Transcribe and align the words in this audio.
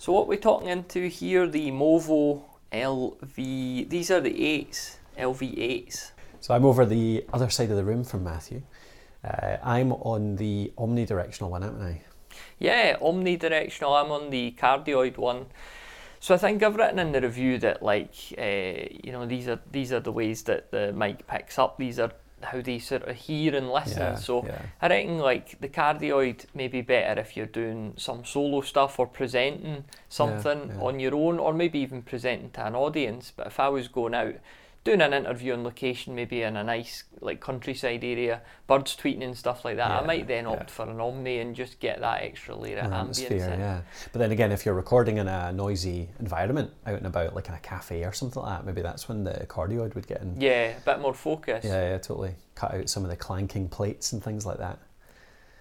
So 0.00 0.14
what 0.14 0.28
we're 0.28 0.38
talking 0.38 0.68
into 0.68 1.08
here, 1.08 1.46
the 1.46 1.70
Movo 1.70 2.42
LV, 2.72 3.36
these 3.90 4.10
are 4.10 4.18
the 4.18 4.32
8s, 4.32 4.96
LV8s. 5.18 6.12
So 6.40 6.54
I'm 6.54 6.64
over 6.64 6.86
the 6.86 7.26
other 7.34 7.50
side 7.50 7.70
of 7.70 7.76
the 7.76 7.84
room 7.84 8.02
from 8.04 8.24
Matthew. 8.24 8.62
Uh, 9.22 9.58
I'm 9.62 9.92
on 9.92 10.36
the 10.36 10.72
omnidirectional 10.78 11.50
one, 11.50 11.60
haven't 11.60 11.82
I? 11.82 12.00
Yeah, 12.58 12.96
omnidirectional. 12.96 14.02
I'm 14.02 14.10
on 14.10 14.30
the 14.30 14.52
cardioid 14.52 15.18
one. 15.18 15.44
So 16.18 16.34
I 16.34 16.38
think 16.38 16.62
I've 16.62 16.76
written 16.76 16.98
in 16.98 17.12
the 17.12 17.20
review 17.20 17.58
that 17.58 17.82
like 17.82 18.14
uh, 18.38 18.88
you 19.04 19.12
know 19.12 19.26
these 19.26 19.48
are 19.48 19.60
these 19.70 19.92
are 19.92 20.00
the 20.00 20.12
ways 20.12 20.42
that 20.44 20.70
the 20.70 20.94
mic 20.94 21.26
picks 21.26 21.58
up. 21.58 21.76
These 21.76 21.98
are 21.98 22.12
how 22.42 22.60
they 22.60 22.78
sort 22.78 23.02
of 23.02 23.16
hear 23.16 23.54
and 23.54 23.70
listen. 23.70 23.98
Yeah, 23.98 24.14
so 24.14 24.44
yeah. 24.44 24.62
I 24.80 24.88
reckon 24.88 25.18
like 25.18 25.60
the 25.60 25.68
cardioid 25.68 26.46
may 26.54 26.68
be 26.68 26.80
better 26.80 27.20
if 27.20 27.36
you're 27.36 27.46
doing 27.46 27.94
some 27.96 28.24
solo 28.24 28.60
stuff 28.60 28.98
or 28.98 29.06
presenting 29.06 29.84
something 30.08 30.70
yeah. 30.70 30.80
on 30.80 31.00
your 31.00 31.14
own, 31.14 31.38
or 31.38 31.52
maybe 31.52 31.78
even 31.78 32.02
presenting 32.02 32.50
to 32.52 32.66
an 32.66 32.74
audience. 32.74 33.32
But 33.36 33.48
if 33.48 33.60
I 33.60 33.68
was 33.68 33.88
going 33.88 34.14
out 34.14 34.34
doing 34.82 35.02
an 35.02 35.12
interview 35.12 35.52
on 35.52 35.62
location, 35.62 36.14
maybe 36.14 36.42
in 36.42 36.56
a 36.56 36.64
nice 36.64 37.04
like 37.20 37.40
countryside 37.40 38.02
area, 38.02 38.40
birds 38.66 38.96
tweeting 38.96 39.22
and 39.22 39.36
stuff 39.36 39.64
like 39.64 39.76
that, 39.76 39.90
I 39.90 40.06
might 40.06 40.26
then 40.26 40.44
yeah. 40.44 40.50
opt 40.50 40.70
for 40.70 40.88
an 40.88 41.00
Omni 41.00 41.38
and 41.40 41.54
just 41.54 41.80
get 41.80 42.00
that 42.00 42.22
extra 42.22 42.56
layer 42.56 42.78
of 42.78 42.86
ambience. 42.86 43.00
atmosphere, 43.00 43.56
yeah. 43.58 43.80
But 44.12 44.20
then 44.20 44.32
again, 44.32 44.52
if 44.52 44.64
you're 44.64 44.74
recording 44.74 45.18
in 45.18 45.28
a 45.28 45.52
noisy 45.52 46.08
environment, 46.18 46.70
out 46.86 46.96
and 46.96 47.06
about, 47.06 47.34
like 47.34 47.48
in 47.48 47.54
a 47.54 47.60
cafe 47.60 48.04
or 48.04 48.12
something 48.12 48.42
like 48.42 48.58
that, 48.58 48.66
maybe 48.66 48.80
that's 48.80 49.08
when 49.08 49.24
the 49.24 49.46
cardioid 49.48 49.94
would 49.94 50.06
get 50.06 50.22
in. 50.22 50.40
Yeah, 50.40 50.76
a 50.76 50.80
bit 50.80 51.00
more 51.00 51.14
focus. 51.14 51.64
Yeah, 51.64 51.90
yeah, 51.90 51.98
totally. 51.98 52.36
Cut 52.54 52.74
out 52.74 52.88
some 52.88 53.04
of 53.04 53.10
the 53.10 53.16
clanking 53.16 53.68
plates 53.68 54.12
and 54.12 54.22
things 54.22 54.46
like 54.46 54.58
that. 54.58 54.78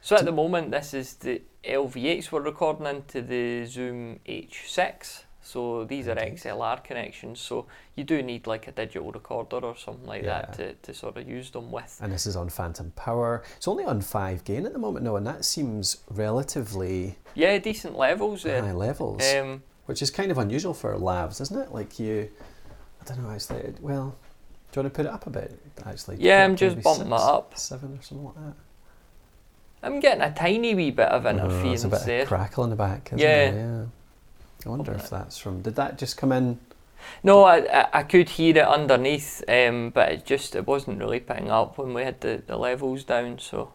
So 0.00 0.14
at 0.14 0.24
the 0.24 0.32
moment, 0.32 0.70
this 0.70 0.94
is 0.94 1.14
the 1.14 1.42
LV8s 1.64 2.30
we're 2.30 2.40
recording 2.40 2.86
into 2.86 3.20
the 3.20 3.64
Zoom 3.66 4.20
H6. 4.26 5.24
So 5.48 5.84
these 5.84 6.08
are 6.08 6.14
XLR 6.14 6.84
connections. 6.84 7.40
So 7.40 7.64
you 7.96 8.04
do 8.04 8.22
need 8.22 8.46
like 8.46 8.68
a 8.68 8.72
digital 8.72 9.10
recorder 9.10 9.56
or 9.56 9.76
something 9.76 10.06
like 10.06 10.24
that 10.24 10.52
to, 10.58 10.74
to 10.74 10.92
sort 10.92 11.16
of 11.16 11.26
use 11.26 11.50
them 11.50 11.72
with. 11.72 11.98
And 12.02 12.12
this 12.12 12.26
is 12.26 12.36
on 12.36 12.50
phantom 12.50 12.92
power. 12.96 13.42
It's 13.56 13.66
only 13.66 13.84
on 13.84 14.02
five 14.02 14.44
gain 14.44 14.66
at 14.66 14.74
the 14.74 14.78
moment, 14.78 15.06
no, 15.06 15.16
and 15.16 15.26
that 15.26 15.46
seems 15.46 15.98
relatively 16.10 17.16
Yeah, 17.34 17.56
decent 17.58 17.96
levels 17.96 18.42
high 18.42 18.60
there. 18.60 18.74
levels, 18.74 19.22
Um, 19.34 19.62
which 19.86 20.02
is 20.02 20.10
kind 20.10 20.30
of 20.30 20.36
unusual 20.36 20.74
for 20.74 20.94
lavs, 20.96 21.40
isn't 21.40 21.58
it? 21.58 21.72
Like 21.72 21.98
you, 21.98 22.28
I 23.00 23.04
don't 23.06 23.22
know, 23.24 23.30
actually. 23.30 23.60
it- 23.60 23.78
Well, 23.80 24.16
do 24.70 24.80
you 24.80 24.82
want 24.82 24.92
to 24.94 24.96
put 24.98 25.06
it 25.06 25.12
up 25.12 25.26
a 25.26 25.30
bit? 25.30 25.58
Actually, 25.86 26.16
Yeah, 26.18 26.44
I'm 26.44 26.56
just 26.56 26.82
bumping 26.82 27.06
it 27.06 27.18
six, 27.18 27.22
up. 27.22 27.56
seven 27.58 27.98
or 27.98 28.02
something 28.02 28.26
like 28.26 28.34
that. 28.34 28.54
I'm 29.82 30.00
getting 30.00 30.20
a 30.22 30.34
tiny 30.34 30.74
wee 30.74 30.90
bit 30.90 31.08
of 31.08 31.24
Oh, 31.24 31.30
interference 31.30 31.62
there's 31.62 31.84
a 31.84 31.88
bit 31.88 32.00
there. 32.04 32.22
of 32.22 32.28
crackle 32.28 32.64
in 32.64 32.70
the 32.70 32.76
back. 32.76 33.10
Yeah. 33.16 33.50
There? 33.50 33.54
yeah. 33.54 33.84
I 34.66 34.68
wonder 34.68 34.92
if 34.92 35.08
that's 35.08 35.38
from. 35.38 35.62
Did 35.62 35.76
that 35.76 35.98
just 35.98 36.16
come 36.16 36.32
in? 36.32 36.58
No, 37.22 37.44
I, 37.44 37.86
I, 37.92 38.02
could 38.02 38.30
hear 38.30 38.56
it 38.56 38.66
underneath, 38.66 39.42
um, 39.48 39.90
but 39.90 40.10
it 40.10 40.26
just 40.26 40.56
it 40.56 40.66
wasn't 40.66 40.98
really 40.98 41.20
picking 41.20 41.50
up 41.50 41.78
when 41.78 41.94
we 41.94 42.02
had 42.02 42.20
the, 42.20 42.42
the 42.46 42.56
levels 42.56 43.04
down. 43.04 43.38
So 43.38 43.72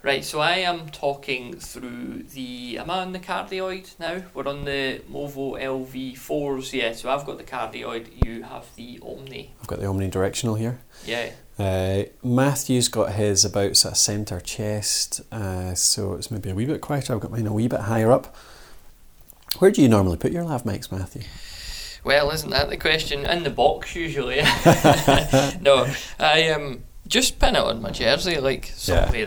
Right, 0.00 0.24
so 0.24 0.38
I 0.38 0.58
am 0.58 0.90
talking 0.90 1.58
through 1.58 2.22
the. 2.22 2.78
Am 2.78 2.88
I 2.88 3.00
on 3.00 3.12
the 3.12 3.18
cardioid 3.18 3.98
now? 3.98 4.22
We're 4.32 4.46
on 4.46 4.64
the 4.64 5.02
Movo 5.10 5.60
LV4s, 5.60 6.72
yeah. 6.72 6.92
So 6.92 7.10
I've 7.10 7.26
got 7.26 7.36
the 7.36 7.44
cardioid, 7.44 8.24
you 8.24 8.44
have 8.44 8.66
the 8.76 9.00
Omni. 9.02 9.54
I've 9.60 9.66
got 9.66 9.80
the 9.80 9.86
omnidirectional 9.86 10.56
here. 10.56 10.80
Yeah. 11.04 11.32
Uh, 11.58 12.04
Matthew's 12.22 12.86
got 12.86 13.14
his 13.14 13.44
about 13.44 13.76
sort 13.76 13.92
of 13.92 13.98
centre 13.98 14.38
chest, 14.38 15.20
uh, 15.32 15.74
so 15.74 16.14
it's 16.14 16.30
maybe 16.30 16.50
a 16.50 16.54
wee 16.54 16.66
bit 16.66 16.80
quieter. 16.80 17.14
I've 17.14 17.20
got 17.20 17.32
mine 17.32 17.48
a 17.48 17.52
wee 17.52 17.66
bit 17.66 17.80
higher 17.80 18.12
up. 18.12 18.36
Where 19.58 19.72
do 19.72 19.82
you 19.82 19.88
normally 19.88 20.16
put 20.16 20.30
your 20.30 20.44
lav 20.44 20.62
mics, 20.62 20.92
Matthew? 20.92 21.22
Well, 22.04 22.30
isn't 22.30 22.50
that 22.50 22.68
the 22.68 22.76
question? 22.76 23.26
In 23.26 23.42
the 23.42 23.50
box, 23.50 23.96
usually. 23.96 24.36
no, 25.60 25.92
I 26.20 26.50
um, 26.54 26.84
just 27.08 27.40
pin 27.40 27.56
it 27.56 27.62
on 27.62 27.82
my 27.82 27.90
jersey, 27.90 28.38
like 28.38 28.72
Yeah. 28.86 29.26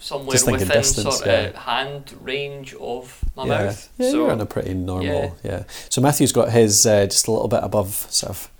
Somewhere, 0.00 0.32
Just 0.32 0.50
within 0.50 0.68
distance, 0.68 1.18
sort 1.18 1.28
of 1.28 1.54
hand 1.54 2.14
range 2.20 2.74
of 2.74 3.22
my 3.36 3.44
yeah, 3.44 3.64
mouth. 3.64 3.88
yeah 3.98 4.10
so 4.10 4.16
you're 4.16 4.32
on 4.32 4.40
a 4.40 4.46
pretty 4.46 4.74
normal. 4.74 5.36
Yeah. 5.44 5.64
So 5.88 6.00
Matthew's 6.00 6.32
got 6.32 6.50
his 6.50 6.84
uh, 6.86 7.06
just 7.06 7.28
a 7.28 7.32
little 7.32 7.48
bit 7.48 7.60
above 7.62 8.06
sort 8.10 8.30
of 8.30 8.50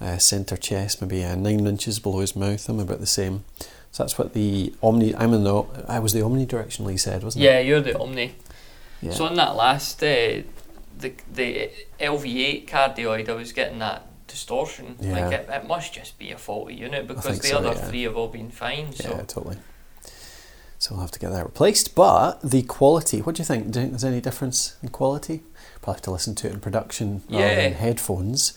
uh, 0.00 0.18
centre 0.18 0.56
chest, 0.56 1.00
maybe 1.00 1.24
uh, 1.24 1.34
nine 1.34 1.66
inches 1.66 1.98
below 1.98 2.20
his 2.20 2.36
mouth. 2.36 2.68
I'm 2.68 2.78
about 2.78 3.00
the 3.00 3.06
same. 3.06 3.44
So 3.90 4.02
that's 4.02 4.18
what 4.18 4.34
the 4.34 4.74
omni. 4.82 5.14
I'm 5.16 5.32
in 5.34 5.44
the. 5.44 5.64
I 5.88 5.98
was 6.00 6.12
the 6.12 6.20
omnidirectional. 6.20 6.90
He 6.90 6.96
said, 6.96 7.22
wasn't 7.22 7.44
it? 7.44 7.46
yeah, 7.46 7.60
you're 7.60 7.80
the 7.80 7.98
Omni. 7.98 8.34
Yeah. 9.00 9.12
So 9.12 9.26
on 9.26 9.34
that 9.36 9.54
last, 9.54 10.02
uh, 10.02 10.42
the 10.98 11.12
the 11.32 11.70
LV8 12.00 12.68
cardioid, 12.68 13.28
I 13.28 13.34
was 13.34 13.52
getting 13.52 13.78
that 13.78 14.06
distortion. 14.26 14.96
Yeah. 15.00 15.12
Like 15.12 15.32
it, 15.32 15.48
it 15.48 15.68
must 15.68 15.94
just 15.94 16.18
be 16.18 16.32
a 16.32 16.38
faulty 16.38 16.74
unit 16.74 17.06
because 17.06 17.38
the 17.38 17.46
so, 17.46 17.58
other 17.58 17.68
yeah. 17.68 17.88
three 17.88 18.02
have 18.02 18.16
all 18.16 18.28
been 18.28 18.50
fine. 18.50 18.92
So 18.92 19.10
Yeah, 19.10 19.22
totally. 19.22 19.58
So 20.78 20.94
we'll 20.94 21.02
have 21.02 21.10
to 21.12 21.18
get 21.18 21.30
that 21.30 21.44
replaced. 21.44 21.94
But 21.94 22.40
the 22.42 22.62
quality, 22.62 23.20
what 23.22 23.36
do 23.36 23.40
you 23.40 23.46
think? 23.46 23.70
Do 23.70 23.78
you 23.78 23.84
think 23.84 23.92
there's 23.92 24.04
any 24.04 24.20
difference 24.20 24.76
in 24.82 24.90
quality? 24.90 25.42
Probably 25.80 25.94
have 25.98 26.02
to 26.02 26.10
listen 26.10 26.34
to 26.36 26.48
it 26.48 26.52
in 26.54 26.60
production 26.60 27.22
rather 27.30 27.54
than 27.54 27.72
headphones. 27.74 28.52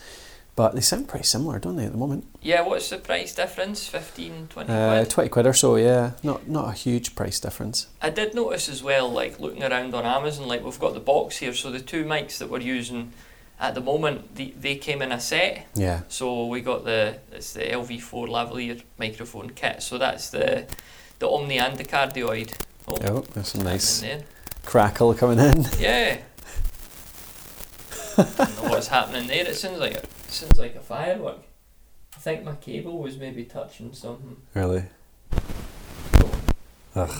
But 0.56 0.73
they 0.73 0.81
sound 0.81 1.07
pretty 1.07 1.25
similar, 1.25 1.59
don't 1.59 1.75
they, 1.75 1.85
at 1.85 1.91
the 1.91 2.00
moment? 2.00 2.25
yeah, 2.41 2.61
what's 2.61 2.89
the 2.89 2.97
price 2.97 3.35
difference? 3.35 3.88
15, 3.88 4.47
20 4.50 4.73
Uh, 4.73 4.89
quid? 5.01 5.09
20 5.11 5.29
quid 5.29 5.45
or 5.47 5.53
so, 5.53 5.75
yeah. 5.75 6.11
Not 6.23 6.47
not 6.47 6.69
a 6.69 6.72
huge 6.72 7.13
price 7.16 7.39
difference. 7.39 7.85
I 8.01 8.09
did 8.09 8.33
notice 8.33 8.67
as 8.67 8.81
well, 8.81 9.07
like 9.07 9.39
looking 9.39 9.61
around 9.63 9.94
on 9.94 10.03
Amazon, 10.03 10.47
like 10.47 10.63
we've 10.66 10.79
got 10.79 10.95
the 10.95 11.00
box 11.00 11.38
here, 11.38 11.53
so 11.53 11.69
the 11.69 11.79
two 11.79 12.06
mics 12.06 12.39
that 12.39 12.50
we're 12.50 12.59
using 12.61 13.13
at 13.59 13.75
the 13.75 13.81
moment, 13.81 14.35
the, 14.35 14.51
they 14.59 14.75
came 14.77 15.03
in 15.03 15.11
a 15.11 15.19
set. 15.19 15.67
Yeah. 15.75 16.01
So 16.07 16.47
we 16.47 16.61
got 16.61 16.85
the 16.85 17.19
it's 17.31 17.53
the 17.53 17.61
LV4 17.61 18.27
lavalier 18.27 18.81
microphone 18.97 19.51
kit. 19.51 19.83
So 19.83 20.00
that's 20.00 20.31
the 20.31 20.66
the 21.19 21.29
Omni 21.29 21.59
and 21.59 21.78
the 21.78 21.83
cardioid. 21.83 22.53
Oh, 22.88 22.97
Oh, 23.03 23.19
there's 23.33 23.50
some 23.50 23.63
nice 23.63 24.03
crackle 24.66 25.13
coming 25.13 25.39
in. 25.39 25.66
Yeah. 25.79 26.17
I 28.19 28.23
don't 28.23 28.39
know 28.63 28.69
what's 28.69 28.88
happening 28.88 29.27
there. 29.27 29.45
It 29.45 29.56
sounds 29.56 29.77
like 29.79 29.94
a 29.94 30.00
it 30.00 30.09
sounds 30.29 30.57
like 30.57 30.73
a 30.75 30.79
firework. 30.79 31.41
I 32.16 32.19
think 32.19 32.44
my 32.44 32.56
cable 32.56 32.97
was 32.97 33.16
maybe 33.17 33.44
touching 33.44 33.94
something. 33.94 34.38
Really? 34.56 34.85
Oh, 36.16 36.31
Ugh. 36.95 37.09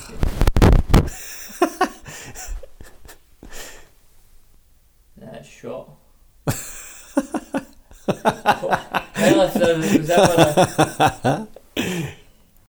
That's 5.18 5.48
shot. 5.48 5.90
well, 6.48 6.56
if 8.08 9.54
there 9.54 9.78
was 9.78 10.10
ever 10.10 11.18
a, 11.24 11.48